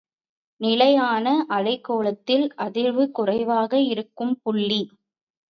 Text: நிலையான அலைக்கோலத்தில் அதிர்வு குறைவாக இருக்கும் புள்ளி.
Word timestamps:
நிலையான 0.61 1.25
அலைக்கோலத்தில் 1.49 2.45
அதிர்வு 2.57 3.05
குறைவாக 3.11 3.81
இருக்கும் 3.91 4.33
புள்ளி. 4.41 4.81